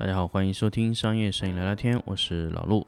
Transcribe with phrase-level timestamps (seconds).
[0.00, 2.86] 大家好，欢迎收听商业摄影聊聊天，我是老陆。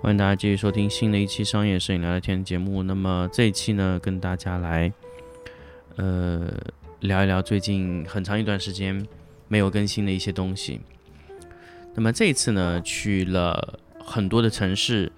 [0.00, 2.84] 欢迎大家继续收听新的一期商业摄影聊聊天节目。
[2.84, 4.92] 那么这一期呢，跟大家来，
[5.96, 6.48] 呃，
[7.00, 9.06] 聊一聊最近很长一段时间
[9.48, 10.80] 没有更新的一些东西。
[11.94, 15.10] 那么这一次呢，去了很多的城市，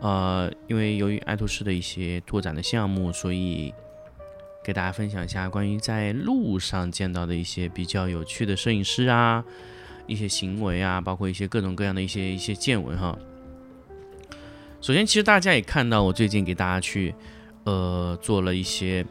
[0.00, 3.72] 呃，因为由于爱图仕的一些拓展的项目，所以
[4.64, 9.44] 给大家分享一下关于在路上见到的一些比较有趣的摄影师啊，
[10.06, 13.16] 一些行为啊，包括一些各种各样的一些一些见闻哈。
[14.80, 17.14] 首先，其实大家也看到，我最近给大家去，
[17.64, 19.04] 呃，做了一些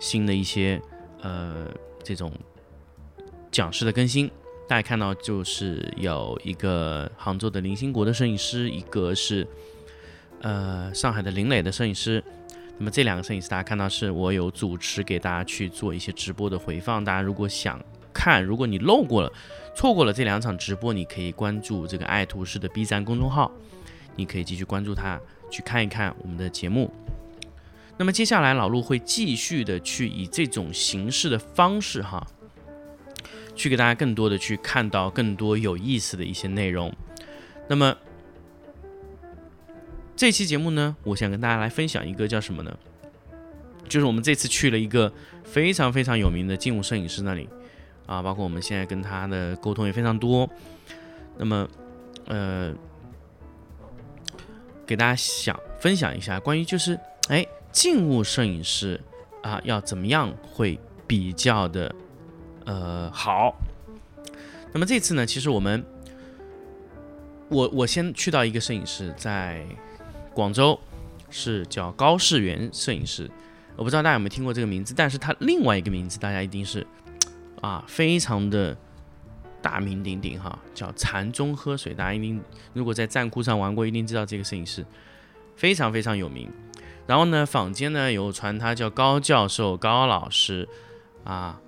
[0.00, 0.80] 新的一些
[1.22, 1.66] 呃
[2.02, 2.32] 这种
[3.50, 4.30] 讲师的更新。
[4.68, 9.46] 大家看到，就是有一个杭州的林兴国的摄影师，一个是
[10.42, 12.22] 呃上海的林磊的摄影师。
[12.76, 17.02] 那么这两个摄影师，大家看到是我有主持给大家去做一些直播的回放。
[17.02, 19.32] 大家如果想看，如果你漏过了、
[19.74, 23.50] 错过了这两场直播，你可以关注这个爱图仕的 B 站公众号。
[24.16, 25.18] 你可以继续关注他，
[25.50, 26.92] 去看一看我们的节目。
[27.98, 32.24] 那么接下来老陆会继续的去以这种形式的方式哈，
[33.56, 36.94] 去给大家更多的去看到更多有意思的一些内容。
[37.68, 37.96] 那么
[40.14, 42.78] 这期节目呢，我想跟大家来分享一个叫什么呢？
[43.88, 45.12] 就是我们这次去了一个
[45.42, 47.48] 非常非常有名的静物摄影师那里
[48.06, 50.48] 啊，包括我们现在跟他的沟通也非常多。
[51.36, 51.68] 那么
[52.26, 52.72] 呃。
[54.86, 59.00] 给大家想分享一下关于就是哎静物摄影师
[59.42, 61.94] 啊要怎么样会比较的
[62.64, 63.56] 呃好。
[64.72, 65.84] 那么这次呢，其实我们
[67.48, 69.64] 我我先去到一个摄影师在
[70.34, 70.78] 广州，
[71.30, 73.30] 是叫高世元摄影师。
[73.76, 76.86] 我不知道大家有没有听过这个名字，但是他另外一个名字大家一定是
[77.60, 78.76] 啊非常的。
[79.60, 82.40] 大名鼎鼎哈，叫禅中喝水，大家一定
[82.72, 84.86] 如果在站酷上玩过，一定知道这个摄影师
[85.56, 86.48] 非常非常有名。
[87.08, 90.68] 然后呢，坊间呢有传他叫高教授、高老师
[91.24, 91.58] 啊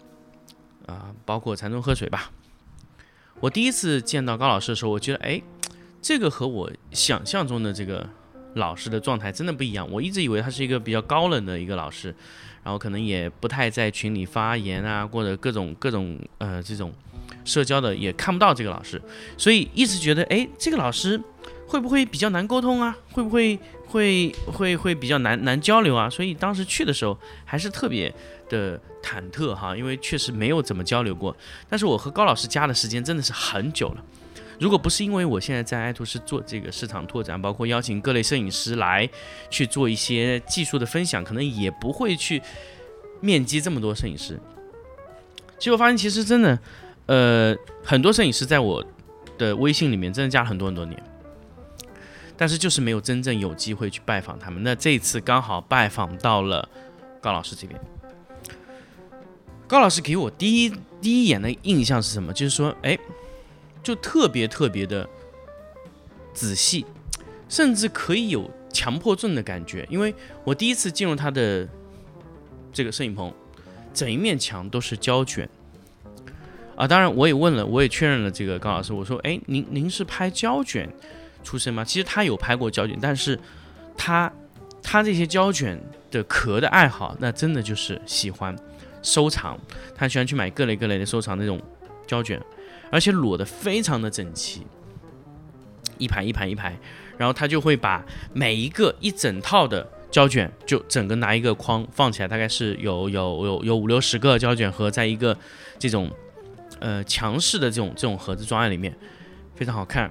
[0.87, 2.31] 啊，包括禅宗喝水吧。
[3.41, 5.41] 我第一次见到高老师的时候，我觉得哎，
[6.03, 8.07] 这个和我想象中的这个
[8.55, 9.91] 老师的状态真的不一样。
[9.91, 12.15] 我一直以为他是一个比较高冷的一个老师，
[12.63, 16.93] 然后可能也不太在群里发言啊，或者各种各种呃这种。
[17.43, 19.01] 社交的也看不到这个老师，
[19.39, 21.19] 所以一直觉得，哎，这个老师
[21.71, 22.97] 会不会比较难沟通啊？
[23.13, 26.11] 会不会会会会比较难难交流啊？
[26.11, 28.13] 所以当时去的时候还是特别
[28.49, 31.35] 的忐忑哈，因为确实没有怎么交流过。
[31.69, 34.05] 但是我和高老师加的时间真的是很久了，
[34.59, 39.09] 如果不是因为我现在在爱图仕做这个市场拓展，包括邀请各类摄影师来
[39.49, 42.43] 去做一些技术的分享，可能也不会去
[43.21, 44.37] 面基这么多摄影师。
[45.59, 46.59] 结果发现，其实真的。
[47.07, 48.85] 呃，很多摄影师在我
[49.37, 51.03] 的微信里面真的加了很多很多年，
[52.41, 54.63] 但是就是没有真正有机会去拜访他们。
[54.63, 56.67] 那这一次刚好拜访到了
[57.21, 57.79] 高老师这边。
[59.69, 62.33] 高老师给我第一第一眼的印象是什么？
[62.33, 62.99] 就是说，哎，
[63.83, 65.07] 就特别特别的
[66.33, 66.87] 仔细，
[67.47, 69.87] 甚至可以有强迫症的感觉。
[69.91, 71.69] 因为我第一次进入他的
[72.73, 73.31] 这个摄影棚，
[73.93, 75.47] 整一面墙都是胶卷。
[76.75, 80.89] 啊，当然我也问了，我也确认了这个高老师，我说，哎，您您是拍胶卷
[81.43, 81.85] 出身吗？
[81.85, 83.39] 其实他有拍过胶卷，但是
[83.97, 84.31] 他
[84.83, 85.81] 他这些胶卷
[86.11, 88.55] 的壳的爱好，那真的就是喜欢
[89.03, 89.59] 收藏，
[89.95, 91.61] 他喜欢去买各类各类的收藏那种
[92.07, 92.41] 胶卷，
[92.91, 94.67] 而且摞的非常的整齐，
[95.99, 96.79] 一排一排一排，
[97.17, 105.37] 然后他就会把每一个一整套的胶卷就整个拿一个框放起来，大概是有有有有五六十个胶卷盒在一个
[105.79, 106.11] 这种。
[106.79, 108.97] 呃，强势的这种这种盒子装在里面，
[109.55, 110.11] 非常好看。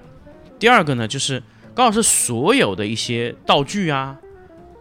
[0.60, 1.42] 第二个呢，就是
[1.74, 4.16] 高老师所有的一些道具啊，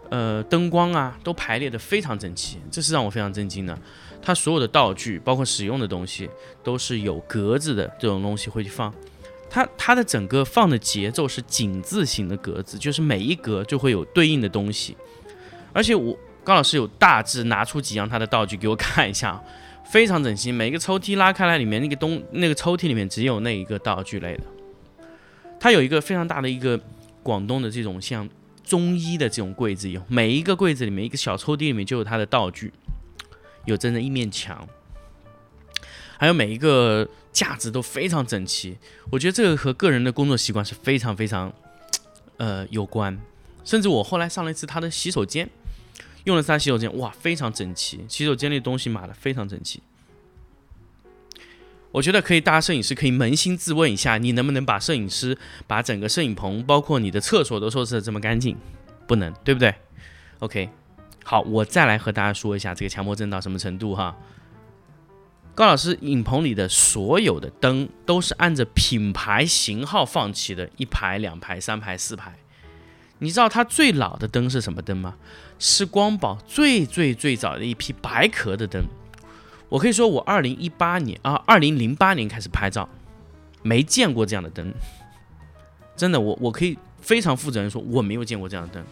[0.10, 3.76] 呃，灯光啊，都排列的非常整齐，这是让我非常震惊的。
[4.22, 6.30] 他所有的道具，包括使用的东西，
[6.62, 8.94] 都是有格子的这种东西会去放。
[9.50, 14.98] 他他的整个放的节奏是井字形的格子，就是每一格就会有对应的东西。
[15.72, 19.42] 而且我高老师有大致拿出几样他的道具给我看一下。
[19.90, 24.44] 非常整齐，每一个抽屉拉开来，里面那个东那个抽屉里面只有那一个道具类的。
[25.60, 26.80] 它有一个非常大的一个
[27.22, 28.28] 广东的这种像
[28.64, 32.72] 中医的这种柜子，有每一个柜子里面一个小抽屉里面就有它的道具，
[33.66, 34.68] 有整整一面墙。
[36.18, 38.78] 还有每一个架子都非常整齐。
[39.12, 41.54] 我觉得这个和个人的工作习惯是非常非常
[42.38, 43.18] 呃有关。
[43.64, 45.50] 甚至我后来上了一次他的洗手间，
[46.26, 49.82] 用了他洗手间，哇，非常整齐，洗手间里东西码的非常整齐。
[51.92, 58.56] 我觉得可以，大家摄影师可以扪心自问一下，你能不能把摄影师把整个摄影棚，包括你的厕所都收拾的这么干净？
[59.08, 59.74] 不能，对不对
[60.38, 60.70] ？OK，
[61.24, 64.16] 好，我再来和大家说一下这个强迫症到什么程度哈。
[65.56, 72.36] 高老师影棚里的所有的灯都是按着品牌型号放齐的，一排、两排、三排、四排。
[73.18, 75.16] 你知道它最老的灯是什么灯吗？
[75.58, 78.86] 是光宝最最最早的一批白壳的灯。
[79.70, 82.90] 我可以说，我二零一八年啊，二零零八年开始拍照，
[83.62, 84.74] 没见过这样的灯，
[85.96, 88.84] 真的，我我可以非常负责任说，我没有见过这样的灯。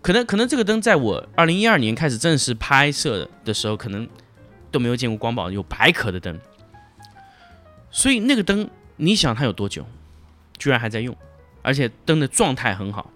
[0.00, 4.08] 可能可能这个灯在我二零一二年开始正式拍摄的时候，可能
[4.72, 6.40] 都没有见过光宝有白壳的灯。
[7.92, 9.86] 所以那个灯，你想它有多久，
[10.58, 11.16] 居然还在用，
[11.62, 13.12] 而且灯的状态很好。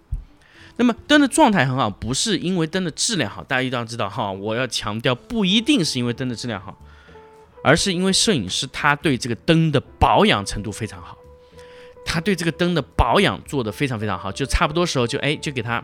[0.78, 6.76] 那么灯的状态很好，不是因为灯的质量好，大家一定要知道哈，我要强调，不一定是因为灯的质量好，
[7.64, 11.16] 而是因为摄影师他对这个灯的保养程度非常好，
[12.04, 15.82] 他对这个灯的保养做得非常非常好，就差不多时候就哎就给它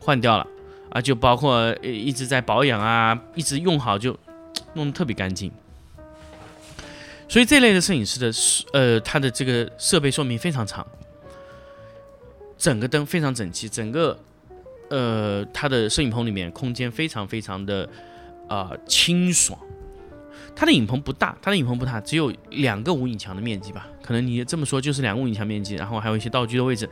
[0.00, 0.44] 换掉了
[0.90, 4.18] 啊，就包括一直在保养啊，一直用好就
[4.74, 5.52] 弄得特别干净。
[7.28, 8.32] 所以这类的摄影师的
[8.72, 10.84] 呃他的这个设备寿命非常长，
[12.58, 14.18] 整个灯非常整齐，整个。
[14.92, 17.88] 呃，他的摄影棚里面空间非常非常的
[18.46, 19.58] 啊清爽。
[20.54, 23.88] 他的影棚不大，他的影棚不大，只有两个无影墙的面积吧？
[24.02, 26.86] 可能你这么说就是两个无影墙面积，然后还有一些道具的位置，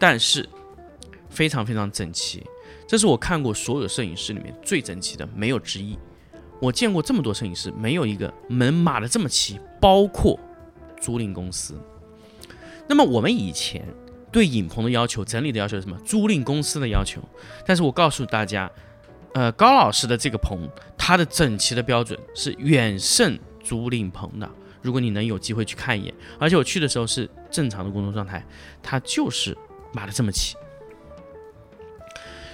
[0.00, 0.44] 但是
[1.30, 2.42] 非常非常整齐。
[2.88, 5.96] 这是我看过所有摄影师里面最整齐的，没有之一。
[6.60, 10.36] 我见过这么多摄影师，没有一个门码的这么齐，包括
[11.00, 11.80] 租赁公司。
[12.88, 13.86] 那么我们以前。
[14.34, 15.96] 对影棚的要求、整理的要求是什么？
[16.04, 17.22] 租赁公司的要求。
[17.64, 18.68] 但是我告诉大家，
[19.32, 24.50] 呃，高老师的这个棚，它的整齐的标准是远胜租赁棚的。
[24.82, 28.44] 如果你能有机会去看一眼，而且我去的时候是正常的工作状态，
[28.82, 29.56] 它就是
[29.92, 30.56] 码的这么齐。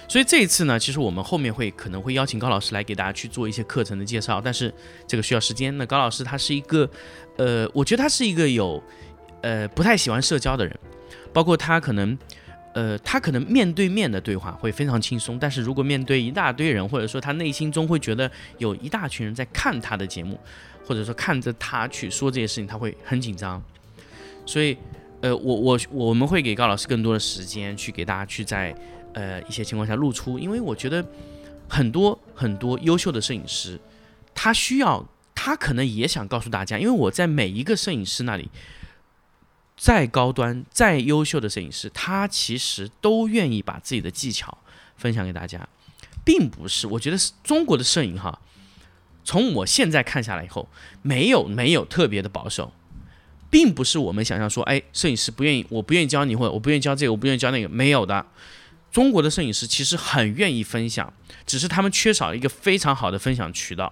[0.07, 4.71] 所以这一次呢，其实我们后面会可能会邀请高老师来给大家去做一些课程的介绍，但是
[5.07, 5.75] 这个需要时间。
[5.79, 6.87] 那高老师他是一个，
[7.37, 8.83] 呃，我觉得他是一个有，
[9.41, 10.79] 呃，不太喜欢社交的人。
[11.33, 12.17] 包括他可能，
[12.73, 20.39] 呃，他可能面对面的对话会非常轻松，但是如果面对一大堆人，或者说他内心中会觉得有一大群人在看他的节目，
[20.85, 23.61] 或者说看着他去说这些事情，他会很紧张。
[24.45, 24.77] 所以，
[25.21, 28.75] 呃，我我我们会给高老师更多的时间去给大家去在
[29.13, 31.05] 呃一些情况下露出，因为我觉得
[31.67, 33.79] 很多很多优秀的摄影师，
[34.33, 38.49] 他需要他可能也想告诉大家，因为我在每一个摄影师那里。
[39.81, 44.55] 再高端、再优秀的摄影师，他其实都愿意把自己的技巧
[44.95, 45.67] 分享给大家，
[46.23, 46.85] 并不是。
[46.85, 48.39] 我觉得是中国的摄影哈，
[49.23, 50.69] 从我现在看下来以后，
[51.01, 52.71] 没有没有特别的保守，
[53.49, 58.23] 并不是我们想象说，哎，摄影师不愿意，我不愿意教你，或者我不愿意教这个，我不愿意教那个，没有的。
[58.91, 61.11] 中国的摄影师其实很愿意分享，
[61.47, 63.91] 只是他们缺少一个非常好的分享渠道。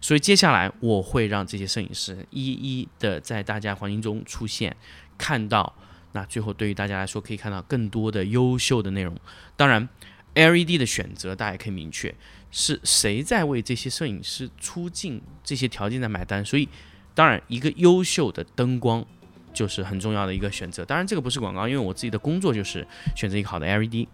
[0.00, 4.76] 所以接下来我会让这些摄影师一一的在大家环境中出现。
[5.18, 5.74] 看到
[6.12, 9.16] 那最后，对于大家来说，可以看到更多的优秀的内容。
[9.56, 9.88] 当然
[10.34, 12.14] ，LED 的选择大家可以明确
[12.50, 16.44] 是谁在为这些摄影师出镜这些条件在买单。
[16.44, 16.68] 所以，
[17.14, 19.04] 当然一个优秀的灯光
[19.52, 20.84] 就是很重要的一个选择。
[20.84, 24.06] 当然，这个不是广告，因为我自己的工作就是选择一个好的 LED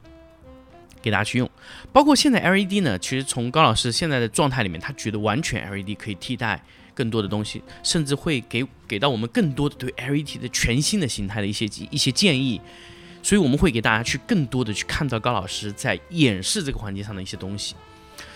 [1.02, 1.50] 给大家去用。
[1.92, 6.62] 包括现在 LED 呢，其实从高老师现在的状态里面，他觉得完全 LED 可以替代。
[6.92, 12.60] 更多的东西，甚至会给给到我们更多的对 LED 的全新的形态的一些一些建议，
[13.22, 17.74] 所以我们会给大家去更多的去看到高老师在演示这个环节上的一些东西，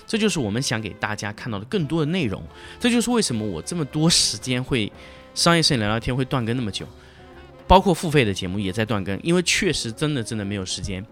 [0.07, 2.43] 这就是我们想给大家看到的更多的内容，
[2.81, 4.91] 这就是为什么我这么多时间会
[5.35, 6.87] 商业摄影聊聊天会断更那么久，
[7.67, 11.05] 包括付费的节目也在断更，因为确实真的真的没有时间。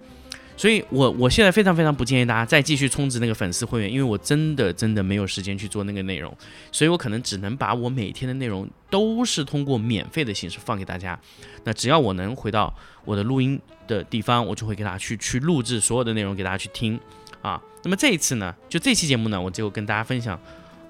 [0.62, 6.32] 所以，我我现在非常非常不建议大家再继续充值那个粉丝会员，因为我真的真的没有时间去做那个内容，
[6.70, 11.18] 所以我可能只能把我每天的内容都是通过免费的形式放给大家。
[11.64, 12.72] 那只要我能回到
[13.04, 16.96] 我的录音的地方，我就会给大家去去录制所有的内容给大家去听
[17.40, 17.60] 啊。
[17.82, 20.40] 那么这一次呢，就这期节目呢，我就跟大家分享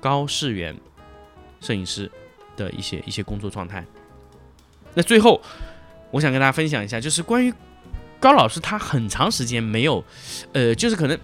[0.02, 0.76] 高世元
[1.62, 2.10] 摄影师
[2.58, 3.82] 的一些一些工作状态。
[4.92, 5.40] 那最后，
[6.10, 7.50] 我想跟大家分享一下，就是关于。
[8.22, 10.04] 高老师他很长时间没有，
[10.52, 11.18] 呃，就是可能，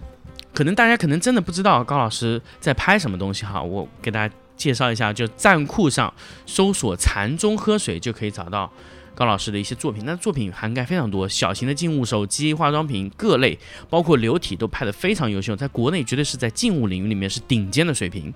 [0.52, 3.62] 可能大家可能真的不知道高老师在拍什么东西哈。
[3.62, 6.12] 我给大家介绍一下，就站酷上
[6.44, 8.68] 搜索“禅中喝水”就可以找到
[9.14, 10.04] 高老师的一些作品。
[10.04, 13.56] 那作品涵盖非常多，小型的静物手机、化妆品各类，
[13.88, 18.34] 包括流体都拍得非常优秀，在国内绝对是在静物领域里面是顶尖的水平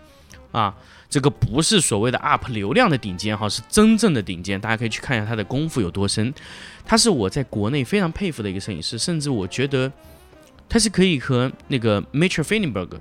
[0.52, 0.73] 啊！
[1.11, 4.61] 这个不是所谓的 UP 流量的顶尖哈，是真正的顶尖。
[4.61, 6.32] 大家可以去看一下他的功夫有多深。
[6.87, 9.90] 他是我在国内非常佩服的一个摄影师，甚至我觉得
[10.68, 12.97] 他是可以和那个 Mitchell f e n n b e r g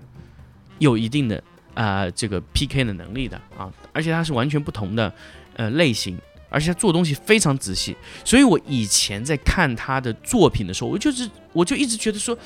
[0.79, 1.43] 有一定的。
[1.73, 5.11] 啊，这个 PK 的能力的啊，而且他是完全不同的
[5.55, 12.37] 呃类型，而且他做东西非常仔细，所以我以前在看他的作品的时候，我就是我就一直觉得说，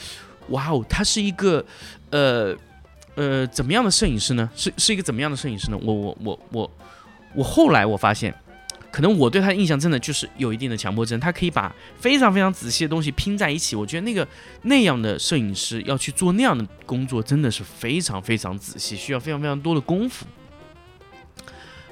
[0.50, 1.66] 哇哦，他是一个
[2.12, 2.56] 呃
[3.16, 4.50] 呃怎么样的摄影师呢？
[4.56, 5.78] 是是一个怎么样的摄影师呢？
[5.82, 6.72] 我我我我
[7.36, 8.34] 我后来我发现。
[8.92, 13.76] 可能我对他的印象真的就是有一定的强迫症，他可以把非常非常仔细的东西拼在一起。
[13.76, 14.26] 我觉得那个
[14.62, 20.26] 那样的摄影师要去做那样的工作，真的是非常非常仔细，需要非常非常多的功夫。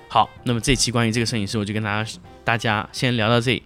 [0.08, 3.62] 好，那么这期关于这个摄影师，我就跟大家大家先聊到这里。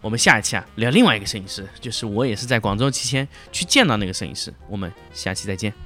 [0.00, 4.54] 我们下一期啊聊另外一个摄影师，就是我也是在广州期间去见到那个摄影师。
[4.68, 5.85] 我们下期再见。